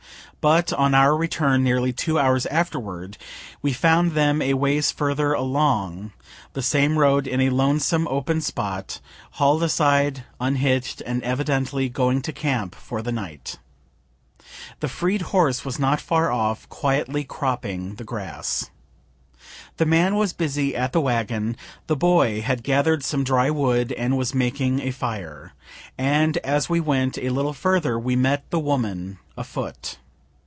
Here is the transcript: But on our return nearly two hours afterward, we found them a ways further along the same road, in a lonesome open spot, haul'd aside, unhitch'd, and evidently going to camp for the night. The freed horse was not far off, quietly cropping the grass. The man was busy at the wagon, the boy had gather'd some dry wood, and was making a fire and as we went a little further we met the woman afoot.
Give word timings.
But 0.41 0.73
on 0.73 0.95
our 0.95 1.15
return 1.15 1.63
nearly 1.63 1.93
two 1.93 2.17
hours 2.17 2.47
afterward, 2.47 3.19
we 3.61 3.73
found 3.73 4.13
them 4.13 4.41
a 4.41 4.55
ways 4.55 4.89
further 4.89 5.33
along 5.33 6.13
the 6.53 6.63
same 6.63 6.97
road, 6.97 7.27
in 7.27 7.39
a 7.39 7.51
lonesome 7.51 8.07
open 8.07 8.41
spot, 8.41 8.99
haul'd 9.33 9.61
aside, 9.61 10.23
unhitch'd, 10.39 11.03
and 11.03 11.21
evidently 11.21 11.89
going 11.89 12.23
to 12.23 12.33
camp 12.33 12.73
for 12.73 13.03
the 13.03 13.11
night. 13.11 13.59
The 14.79 14.87
freed 14.87 15.21
horse 15.29 15.63
was 15.63 15.77
not 15.77 16.01
far 16.01 16.31
off, 16.31 16.67
quietly 16.69 17.23
cropping 17.23 17.97
the 17.97 18.03
grass. 18.03 18.71
The 19.77 19.85
man 19.85 20.15
was 20.15 20.33
busy 20.33 20.75
at 20.75 20.91
the 20.91 21.01
wagon, 21.01 21.55
the 21.85 21.95
boy 21.95 22.41
had 22.41 22.63
gather'd 22.63 23.03
some 23.03 23.23
dry 23.23 23.51
wood, 23.51 23.91
and 23.91 24.17
was 24.17 24.33
making 24.33 24.79
a 24.79 24.89
fire 24.89 25.53
and 25.99 26.37
as 26.37 26.67
we 26.67 26.79
went 26.79 27.19
a 27.19 27.29
little 27.29 27.53
further 27.53 27.99
we 27.99 28.15
met 28.15 28.49
the 28.49 28.59
woman 28.59 29.19
afoot. 29.37 29.99